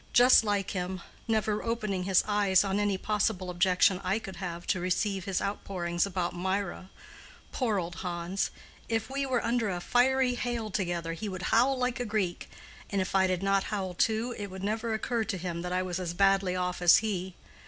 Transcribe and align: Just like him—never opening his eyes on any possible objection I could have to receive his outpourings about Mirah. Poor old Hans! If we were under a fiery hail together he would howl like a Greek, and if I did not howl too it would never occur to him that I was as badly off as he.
Just 0.13 0.43
like 0.43 0.71
him—never 0.71 1.61
opening 1.61 2.05
his 2.05 2.23
eyes 2.27 2.63
on 2.63 2.79
any 2.79 2.97
possible 2.97 3.51
objection 3.51 4.01
I 4.03 4.17
could 4.17 4.37
have 4.37 4.65
to 4.65 4.79
receive 4.79 5.25
his 5.25 5.43
outpourings 5.43 6.07
about 6.07 6.33
Mirah. 6.35 6.89
Poor 7.51 7.77
old 7.77 7.97
Hans! 7.97 8.49
If 8.89 9.11
we 9.11 9.27
were 9.27 9.45
under 9.45 9.69
a 9.69 9.79
fiery 9.79 10.33
hail 10.33 10.71
together 10.71 11.13
he 11.13 11.29
would 11.29 11.43
howl 11.53 11.77
like 11.77 11.99
a 11.99 12.05
Greek, 12.05 12.49
and 12.89 12.99
if 12.99 13.13
I 13.13 13.27
did 13.27 13.43
not 13.43 13.65
howl 13.65 13.93
too 13.93 14.33
it 14.39 14.49
would 14.49 14.63
never 14.63 14.95
occur 14.95 15.23
to 15.25 15.37
him 15.37 15.61
that 15.61 15.71
I 15.71 15.83
was 15.83 15.99
as 15.99 16.15
badly 16.15 16.55
off 16.55 16.81
as 16.81 16.97
he. 17.05 17.35